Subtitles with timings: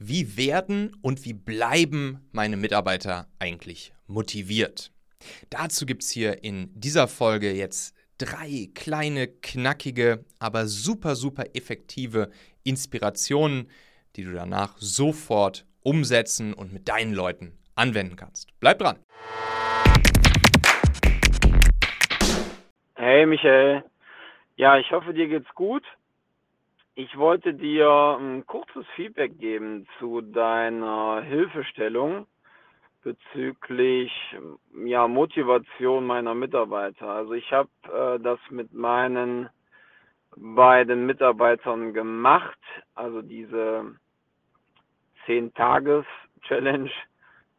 [0.00, 4.92] Wie werden und wie bleiben meine Mitarbeiter eigentlich motiviert?
[5.50, 12.30] Dazu gibt es hier in dieser Folge jetzt drei kleine, knackige, aber super, super effektive
[12.62, 13.68] Inspirationen,
[14.14, 18.50] die du danach sofort umsetzen und mit deinen Leuten anwenden kannst.
[18.60, 19.00] Bleib dran!
[22.94, 23.82] Hey Michael,
[24.54, 25.82] ja, ich hoffe, dir geht's gut.
[27.00, 32.26] Ich wollte dir ein kurzes Feedback geben zu deiner Hilfestellung
[33.04, 34.10] bezüglich
[34.84, 37.08] ja, Motivation meiner Mitarbeiter.
[37.08, 39.48] Also ich habe äh, das mit meinen
[40.34, 42.58] beiden Mitarbeitern gemacht,
[42.96, 43.94] also diese
[45.28, 46.90] 10-Tages-Challenge,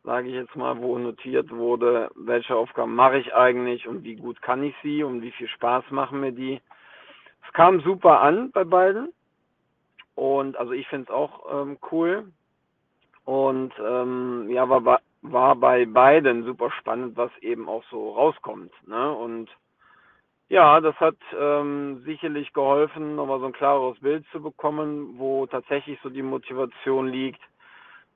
[0.04, 4.41] sage ich jetzt mal, wo notiert wurde, welche Aufgaben mache ich eigentlich und wie gut
[4.41, 6.60] kann ich sie und wie viel Spaß machen mir die.
[7.48, 9.13] Es kam super an bei beiden.
[10.20, 12.30] Und also ich finde es auch ähm, cool.
[13.23, 18.74] Und ähm, ja, war, war bei beiden super spannend, was eben auch so rauskommt.
[18.85, 19.13] Ne?
[19.13, 19.49] Und
[20.49, 25.98] ja, das hat ähm, sicherlich geholfen, nochmal so ein klareres Bild zu bekommen, wo tatsächlich
[26.04, 27.40] so die Motivation liegt,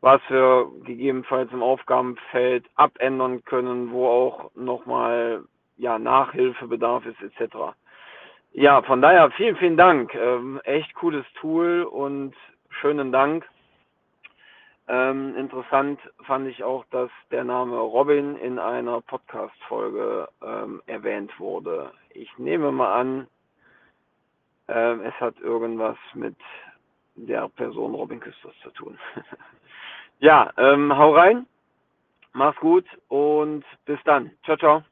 [0.02, 5.46] was wir gegebenenfalls im Aufgabenfeld abändern können, wo auch nochmal
[5.78, 7.56] ja, Nachhilfebedarf ist etc.
[8.56, 10.14] Ja, von daher vielen, vielen Dank.
[10.14, 12.36] Ähm, echt cooles Tool und
[12.70, 13.46] schönen Dank.
[14.88, 21.92] Ähm, interessant fand ich auch, dass der Name Robin in einer Podcast-Folge ähm, erwähnt wurde.
[22.12, 23.28] Ich nehme mal an,
[24.68, 26.36] ähm, es hat irgendwas mit
[27.16, 29.00] der Person Robin Küsters zu tun.
[30.20, 31.48] ja, ähm, hau rein,
[32.34, 34.30] mach's gut und bis dann.
[34.44, 34.84] Ciao, ciao.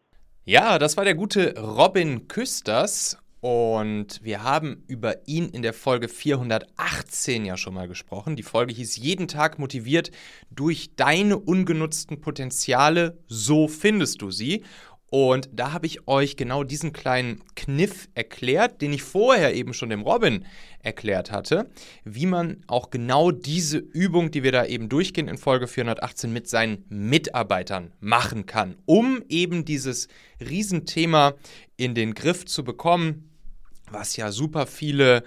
[0.45, 6.07] Ja, das war der gute Robin Küsters und wir haben über ihn in der Folge
[6.07, 8.35] 418 ja schon mal gesprochen.
[8.35, 10.11] Die Folge hieß Jeden Tag motiviert
[10.51, 14.63] durch deine ungenutzten Potenziale, so findest du sie.
[15.09, 19.89] Und da habe ich euch genau diesen kleinen Kniff erklärt, den ich vorher eben schon
[19.89, 20.45] dem Robin
[20.79, 21.69] erklärt hatte,
[22.05, 26.47] wie man auch genau diese Übung, die wir da eben durchgehen in Folge 418 mit
[26.47, 30.07] seinen Mitarbeitern machen kann, um eben dieses
[30.39, 31.33] Riesenthema
[31.75, 33.30] in den Griff zu bekommen,
[33.91, 35.23] was ja super viele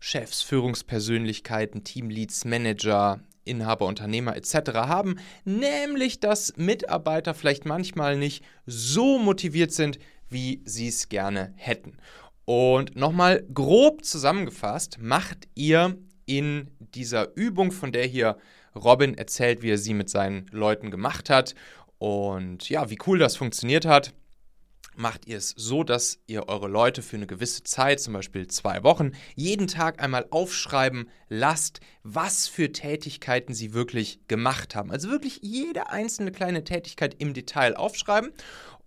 [0.00, 4.72] Chefs, Führungspersönlichkeiten, Teamleads, Manager, Inhaber, Unternehmer etc.
[4.74, 11.96] haben, nämlich dass Mitarbeiter vielleicht manchmal nicht so motiviert sind, wie sie es gerne hätten.
[12.44, 18.36] Und nochmal grob zusammengefasst, macht ihr in dieser Übung, von der hier
[18.74, 21.54] Robin erzählt, wie er sie mit seinen Leuten gemacht hat
[21.98, 24.14] und ja, wie cool das funktioniert hat,
[24.98, 28.82] macht ihr es so, dass ihr eure Leute für eine gewisse Zeit, zum Beispiel zwei
[28.82, 34.90] Wochen, jeden Tag einmal aufschreiben lasst, was für Tätigkeiten sie wirklich gemacht haben.
[34.90, 38.32] Also wirklich jede einzelne kleine Tätigkeit im Detail aufschreiben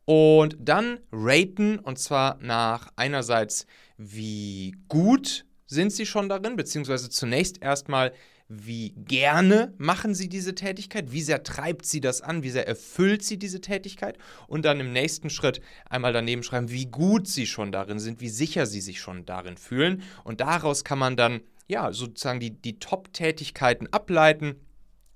[0.06, 3.66] und dann raten und zwar nach einerseits,
[3.98, 8.12] wie gut sind sie schon darin, beziehungsweise zunächst erstmal,
[8.54, 13.24] wie gerne machen sie diese Tätigkeit, wie sehr treibt sie das an, wie sehr erfüllt
[13.24, 14.18] sie diese Tätigkeit
[14.48, 18.30] und dann im nächsten Schritt einmal daneben schreiben, wie gut sie schon darin sind, wie
[18.30, 20.04] sicher sie sich schon darin fühlen.
[20.26, 24.56] Und daraus kann man dann ja sozusagen die, die Top-Tätigkeiten ableiten,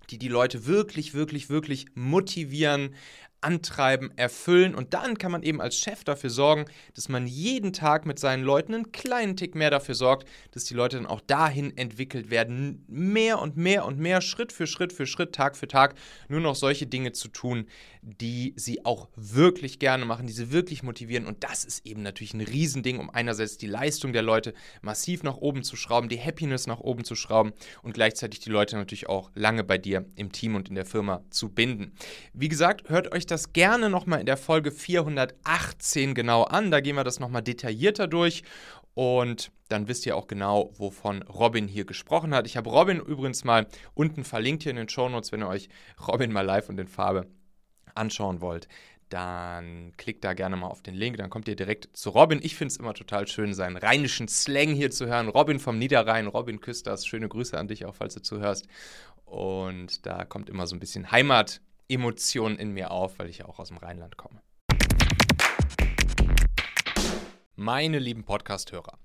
[0.09, 2.95] die die Leute wirklich, wirklich, wirklich motivieren,
[3.41, 6.65] antreiben, erfüllen und dann kann man eben als Chef dafür sorgen,
[6.95, 10.73] dass man jeden Tag mit seinen Leuten einen kleinen Tick mehr dafür sorgt, dass die
[10.73, 15.05] Leute dann auch dahin entwickelt werden, mehr und mehr und mehr, Schritt für Schritt für
[15.05, 15.95] Schritt, Tag für Tag,
[16.27, 17.67] nur noch solche Dinge zu tun,
[18.01, 22.33] die sie auch wirklich gerne machen, die sie wirklich motivieren und das ist eben natürlich
[22.33, 26.67] ein Riesending, um einerseits die Leistung der Leute massiv nach oben zu schrauben, die Happiness
[26.67, 27.53] nach oben zu schrauben
[27.83, 31.23] und gleichzeitig die Leute natürlich auch lange bei dir im Team und in der Firma
[31.29, 31.93] zu binden.
[32.33, 36.71] Wie gesagt, hört euch das das gerne nochmal in der Folge 418 genau an.
[36.71, 38.43] Da gehen wir das nochmal detaillierter durch.
[38.93, 42.47] Und dann wisst ihr auch genau, wovon Robin hier gesprochen hat.
[42.47, 45.67] Ich habe Robin übrigens mal unten verlinkt hier in den Show Notes, wenn ihr euch
[46.07, 47.27] Robin mal live und in Farbe
[47.93, 48.69] anschauen wollt.
[49.09, 52.39] Dann klickt da gerne mal auf den Link, dann kommt ihr direkt zu Robin.
[52.41, 55.27] Ich finde es immer total schön, seinen rheinischen Slang hier zu hören.
[55.27, 58.65] Robin vom Niederrhein, Robin Küsters, schöne Grüße an dich auch, falls du zuhörst.
[59.25, 63.45] Und da kommt immer so ein bisschen Heimat Emotionen in mir auf, weil ich ja
[63.45, 64.41] auch aus dem Rheinland komme.
[67.55, 68.97] Meine lieben Podcast-Hörer,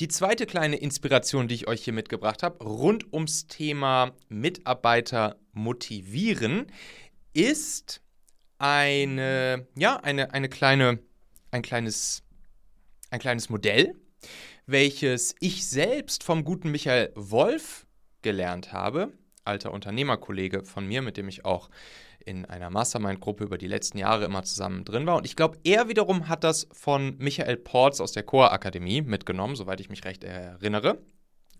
[0.00, 6.66] die zweite kleine Inspiration, die ich euch hier mitgebracht habe, rund ums Thema Mitarbeiter motivieren,
[7.32, 8.02] ist
[8.58, 10.98] eine, ja, eine, eine kleine,
[11.50, 12.22] ein kleines,
[13.10, 13.94] ein kleines Modell,
[14.66, 17.86] welches ich selbst vom guten Michael Wolf
[18.22, 19.12] gelernt habe,
[19.44, 21.70] alter Unternehmerkollege von mir, mit dem ich auch
[22.26, 25.16] in einer Mastermind-Gruppe über die letzten Jahre immer zusammen drin war.
[25.16, 29.80] Und ich glaube, er wiederum hat das von Michael Porz aus der Chor-Akademie mitgenommen, soweit
[29.80, 30.98] ich mich recht erinnere.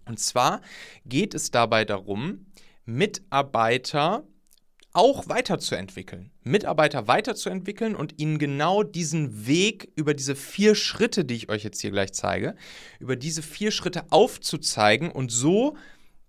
[0.07, 0.61] Und zwar
[1.05, 2.47] geht es dabei darum,
[2.85, 4.25] Mitarbeiter
[4.93, 6.33] auch weiterzuentwickeln.
[6.43, 11.81] Mitarbeiter weiterzuentwickeln und ihnen genau diesen Weg über diese vier Schritte, die ich euch jetzt
[11.81, 12.57] hier gleich zeige,
[12.99, 15.77] über diese vier Schritte aufzuzeigen und so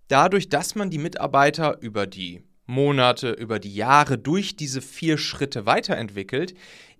[0.06, 5.66] dadurch, dass man die Mitarbeiter über die Monate, über die Jahre durch diese vier Schritte
[5.66, 6.54] weiterentwickelt,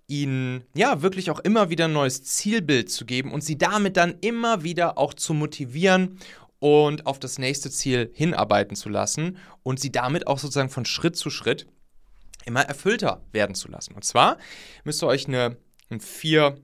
[0.07, 4.17] ihnen ja wirklich auch immer wieder ein neues Zielbild zu geben und sie damit dann
[4.21, 6.17] immer wieder auch zu motivieren
[6.57, 11.15] und auf das nächste Ziel hinarbeiten zu lassen und sie damit auch sozusagen von Schritt
[11.15, 11.67] zu Schritt
[12.45, 13.93] immer erfüllter werden zu lassen.
[13.93, 14.37] Und zwar
[14.83, 15.57] müsst ihr euch eine,
[15.91, 16.59] ein vier,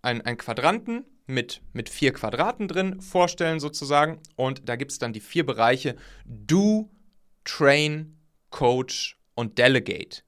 [0.00, 5.12] ein, ein Quadranten mit, mit vier Quadraten drin vorstellen sozusagen und da gibt es dann
[5.12, 6.90] die vier Bereiche Do,
[7.44, 8.16] Train,
[8.54, 10.22] Coach und Delegate.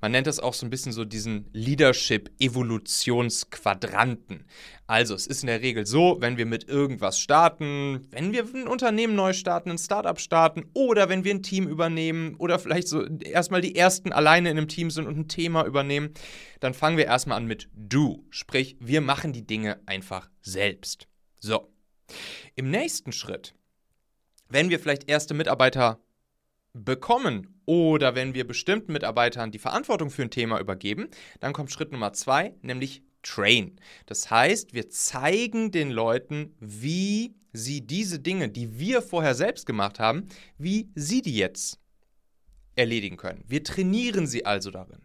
[0.00, 4.48] Man nennt das auch so ein bisschen so diesen Leadership-Evolutionsquadranten.
[4.88, 8.66] Also es ist in der Regel so, wenn wir mit irgendwas starten, wenn wir ein
[8.66, 13.06] Unternehmen neu starten, ein Startup starten oder wenn wir ein Team übernehmen oder vielleicht so
[13.06, 16.14] erstmal die ersten alleine in einem Team sind und ein Thema übernehmen,
[16.58, 18.24] dann fangen wir erstmal an mit Do.
[18.30, 21.06] Sprich, wir machen die Dinge einfach selbst.
[21.38, 21.72] So.
[22.56, 23.54] Im nächsten Schritt,
[24.48, 26.00] wenn wir vielleicht erste Mitarbeiter
[26.72, 31.08] bekommen oder wenn wir bestimmten Mitarbeitern die Verantwortung für ein Thema übergeben,
[31.40, 33.80] dann kommt Schritt Nummer zwei, nämlich Train.
[34.06, 39.98] Das heißt, wir zeigen den Leuten, wie sie diese Dinge, die wir vorher selbst gemacht
[39.98, 40.26] haben,
[40.56, 41.80] wie sie die jetzt
[42.76, 43.44] erledigen können.
[43.46, 45.02] Wir trainieren sie also darin.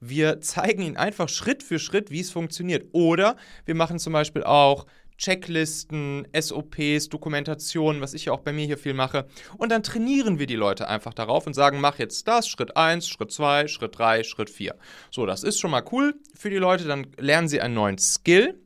[0.00, 2.88] Wir zeigen ihnen einfach Schritt für Schritt, wie es funktioniert.
[2.92, 4.86] Oder wir machen zum Beispiel auch
[5.18, 9.26] Checklisten, SOPs, Dokumentationen, was ich ja auch bei mir hier viel mache.
[9.58, 13.08] Und dann trainieren wir die Leute einfach darauf und sagen, mach jetzt das, Schritt 1,
[13.08, 14.74] Schritt 2, Schritt 3, Schritt 4.
[15.10, 18.58] So, das ist schon mal cool für die Leute, dann lernen sie einen neuen Skill.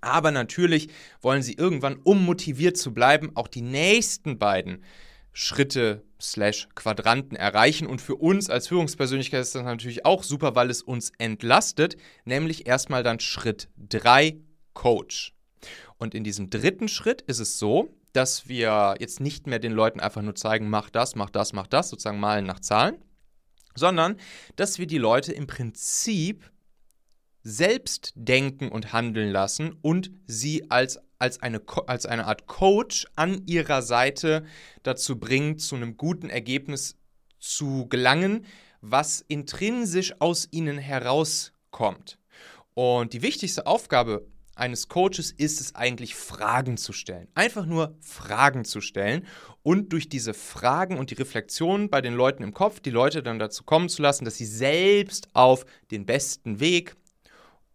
[0.00, 0.88] Aber natürlich
[1.20, 4.82] wollen sie irgendwann, um motiviert zu bleiben, auch die nächsten beiden
[5.32, 7.86] Schritte slash Quadranten erreichen.
[7.86, 12.66] Und für uns als Führungspersönlichkeit ist das natürlich auch super, weil es uns entlastet, nämlich
[12.66, 14.38] erstmal dann Schritt 3,
[14.74, 15.34] Coach.
[16.00, 20.00] Und in diesem dritten Schritt ist es so, dass wir jetzt nicht mehr den Leuten
[20.00, 22.96] einfach nur zeigen, mach das, mach das, mach das, sozusagen malen nach Zahlen,
[23.74, 24.16] sondern
[24.56, 26.50] dass wir die Leute im Prinzip
[27.42, 33.42] selbst denken und handeln lassen und sie als, als, eine, als eine Art Coach an
[33.46, 34.46] ihrer Seite
[34.82, 36.96] dazu bringen, zu einem guten Ergebnis
[37.38, 38.46] zu gelangen,
[38.80, 42.18] was intrinsisch aus ihnen herauskommt.
[42.72, 44.26] Und die wichtigste Aufgabe
[44.60, 47.28] eines Coaches ist es eigentlich, Fragen zu stellen.
[47.34, 49.26] Einfach nur Fragen zu stellen
[49.62, 53.38] und durch diese Fragen und die Reflexionen bei den Leuten im Kopf die Leute dann
[53.38, 56.94] dazu kommen zu lassen, dass sie selbst auf den besten Weg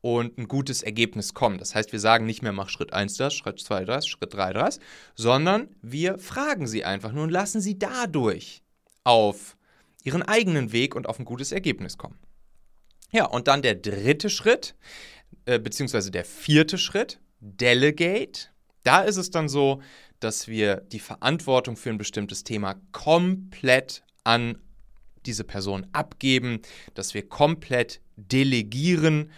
[0.02, 1.58] und ein gutes Ergebnis kommen.
[1.58, 4.54] Das heißt, wir sagen nicht mehr, mach Schritt 1 das, Schritt 2 das, Schritt 3
[4.54, 4.80] das,
[5.16, 8.62] sondern wir fragen sie einfach nur und lassen sie dadurch
[9.04, 9.58] auf
[10.04, 12.20] ihren eigenen Weg und auf ein gutes Ergebnis kommen.
[13.12, 14.76] Ja, und dann der dritte Schritt
[15.46, 18.50] äh, beziehungsweise der vierte Schritt, Delegate.
[18.84, 19.82] Da ist es dann so,
[20.20, 24.58] dass wir die Verantwortung für ein bestimmtes Thema komplett an
[25.26, 26.62] diese Person abgeben,
[26.94, 29.32] dass wir komplett delegieren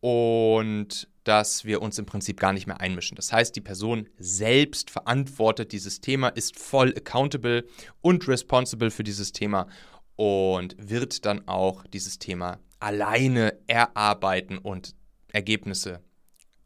[0.00, 3.16] und dass wir uns im Prinzip gar nicht mehr einmischen.
[3.16, 7.64] Das heißt, die Person selbst verantwortet dieses Thema, ist voll accountable
[8.00, 9.66] und responsible für dieses Thema
[10.16, 14.94] und wird dann auch dieses Thema alleine erarbeiten und
[15.32, 16.00] Ergebnisse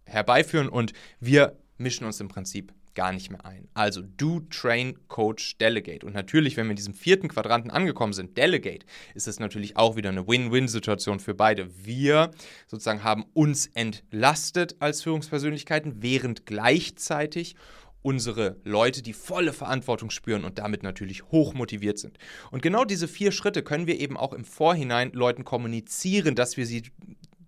[0.05, 3.69] herbeiführen und wir mischen uns im Prinzip gar nicht mehr ein.
[3.75, 6.07] Also do, train, coach, delegate.
[6.07, 9.97] Und natürlich, wenn wir in diesem vierten Quadranten angekommen sind, delegate, ist es natürlich auch
[9.97, 11.69] wieder eine Win-Win-Situation für beide.
[11.85, 12.31] Wir
[12.67, 17.57] sozusagen haben uns entlastet als Führungspersönlichkeiten, während gleichzeitig
[18.03, 22.19] unsere Leute die volle Verantwortung spüren und damit natürlich hoch motiviert sind.
[22.51, 26.67] Und genau diese vier Schritte können wir eben auch im Vorhinein Leuten kommunizieren, dass wir
[26.67, 26.83] sie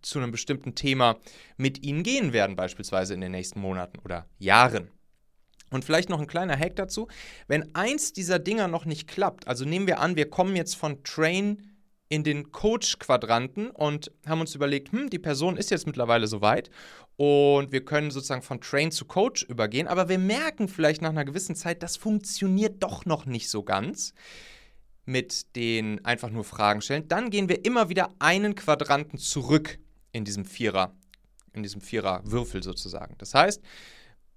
[0.07, 1.17] zu einem bestimmten Thema
[1.57, 4.91] mit ihnen gehen werden, beispielsweise in den nächsten Monaten oder Jahren.
[5.71, 7.09] Und vielleicht noch ein kleiner Hack dazu.
[7.49, 11.03] Wenn eins dieser Dinger noch nicht klappt, also nehmen wir an, wir kommen jetzt von
[11.03, 11.73] Train
[12.09, 16.71] in den Coach-Quadranten und haben uns überlegt, hm, die Person ist jetzt mittlerweile soweit
[17.17, 21.25] und wir können sozusagen von Train zu Coach übergehen, aber wir merken vielleicht nach einer
[21.25, 24.15] gewissen Zeit, das funktioniert doch noch nicht so ganz
[25.05, 27.09] mit den einfach nur Fragen stellen.
[27.09, 29.79] Dann gehen wir immer wieder einen Quadranten zurück
[30.17, 30.95] in diesem Vierer,
[31.53, 33.15] in diesem Vierer-Würfel sozusagen.
[33.19, 33.63] Das heißt,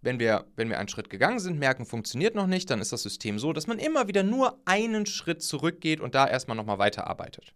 [0.01, 3.03] wenn wir, wenn wir einen Schritt gegangen sind, merken, funktioniert noch nicht, dann ist das
[3.03, 7.53] System so, dass man immer wieder nur einen Schritt zurückgeht und da erstmal nochmal weiterarbeitet.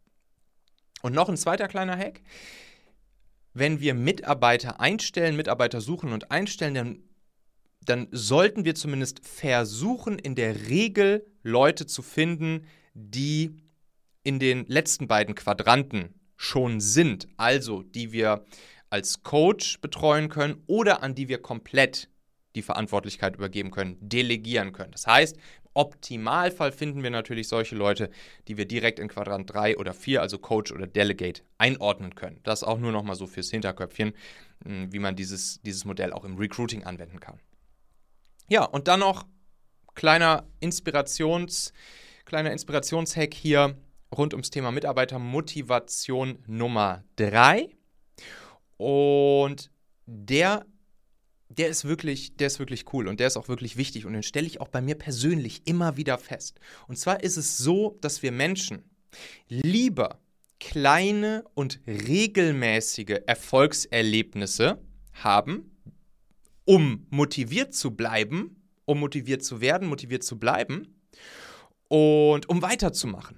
[1.02, 2.22] Und noch ein zweiter kleiner Hack.
[3.54, 7.04] Wenn wir Mitarbeiter einstellen, Mitarbeiter suchen und einstellen, dann,
[7.82, 13.62] dann sollten wir zumindest versuchen, in der Regel Leute zu finden, die
[14.24, 18.46] in den letzten beiden Quadranten schon sind, also die wir
[18.90, 22.10] als Coach betreuen können oder an die wir komplett
[22.56, 24.92] die Verantwortlichkeit übergeben können, delegieren können.
[24.92, 28.12] Das heißt, im Optimalfall finden wir natürlich solche Leute,
[28.48, 32.40] die wir direkt in Quadrant 3 oder 4, also Coach oder Delegate, einordnen können.
[32.44, 34.14] Das auch nur nochmal so fürs Hinterköpfchen,
[34.66, 37.40] hm, wie man dieses, dieses Modell auch im Recruiting anwenden kann.
[38.50, 39.26] Ja, und dann noch
[39.96, 41.74] kleiner Inspirations,
[42.26, 43.78] kleiner Inspirationshack hier
[44.14, 47.70] rund ums Thema Mitarbeitermotivation Nummer 3.
[48.78, 49.70] Und
[50.06, 50.66] der
[51.58, 54.24] der ist wirklich, der ist wirklich cool und der ist auch wirklich wichtig und den
[54.24, 56.60] stelle ich auch bei mir persönlich immer wieder fest.
[56.88, 58.84] Und zwar ist es so, dass wir Menschen
[59.48, 60.20] lieber
[60.60, 64.82] kleine und regelmäßige Erfolgserlebnisse
[65.14, 65.78] haben,
[66.66, 70.96] um motiviert zu bleiben, um motiviert zu werden, motiviert zu bleiben
[71.90, 73.38] und um weiterzumachen.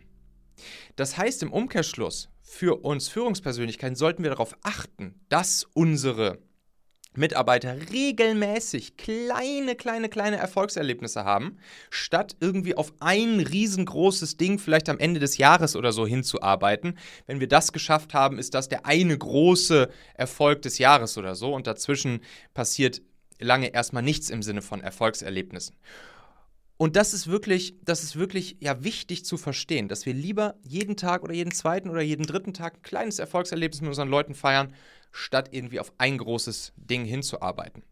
[0.95, 6.39] Das heißt im Umkehrschluss, für uns Führungspersönlichkeiten sollten wir darauf achten, dass unsere
[7.17, 11.57] Mitarbeiter regelmäßig kleine, kleine, kleine Erfolgserlebnisse haben,
[11.89, 16.97] statt irgendwie auf ein riesengroßes Ding vielleicht am Ende des Jahres oder so hinzuarbeiten.
[17.25, 21.53] Wenn wir das geschafft haben, ist das der eine große Erfolg des Jahres oder so
[21.53, 22.21] und dazwischen
[22.53, 23.01] passiert
[23.39, 25.75] lange erstmal nichts im Sinne von Erfolgserlebnissen.
[26.77, 30.97] Und das ist wirklich, das ist wirklich ja wichtig zu verstehen, dass wir lieber jeden
[30.97, 34.73] Tag oder jeden zweiten oder jeden dritten Tag ein kleines Erfolgserlebnis mit unseren Leuten feiern,
[35.11, 37.83] statt irgendwie auf ein großes Ding hinzuarbeiten.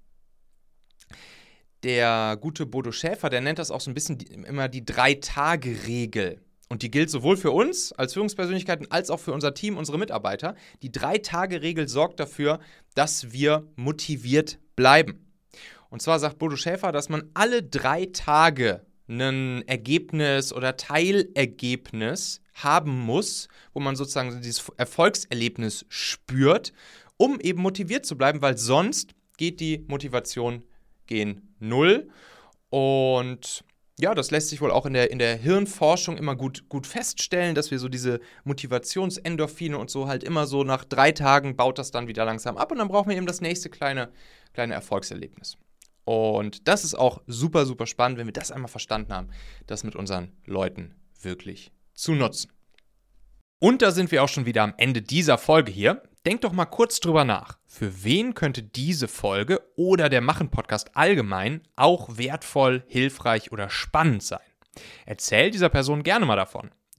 [1.83, 6.41] Der gute Bodo Schäfer, der nennt das auch so ein bisschen die, immer die Drei-Tage-Regel.
[6.69, 10.55] Und die gilt sowohl für uns als Führungspersönlichkeiten als auch für unser Team, unsere Mitarbeiter.
[10.81, 12.59] Die Drei-Tage-Regel sorgt dafür,
[12.95, 15.32] dass wir motiviert bleiben.
[15.93, 22.99] Und zwar sagt Bodo Schäfer, dass man alle drei Tage ein Ergebnis oder Teilergebnis haben
[22.99, 26.73] muss, wo man sozusagen dieses Erfolgserlebnis spürt
[27.17, 30.63] um eben motiviert zu bleiben, weil sonst geht die Motivation
[31.05, 32.09] gegen Null.
[32.69, 33.63] Und
[33.99, 37.53] ja, das lässt sich wohl auch in der, in der Hirnforschung immer gut, gut feststellen,
[37.53, 41.91] dass wir so diese Motivationsendorphine und so halt immer so nach drei Tagen baut das
[41.91, 44.11] dann wieder langsam ab und dann brauchen wir eben das nächste kleine,
[44.53, 45.57] kleine Erfolgserlebnis.
[46.05, 49.29] Und das ist auch super, super spannend, wenn wir das einmal verstanden haben,
[49.67, 52.51] das mit unseren Leuten wirklich zu nutzen.
[53.59, 56.03] Und da sind wir auch schon wieder am Ende dieser Folge hier.
[56.25, 57.57] Denk doch mal kurz drüber nach.
[57.65, 64.41] Für wen könnte diese Folge oder der Machen-Podcast allgemein auch wertvoll, hilfreich oder spannend sein?
[65.05, 66.71] Erzähl dieser Person gerne mal davon.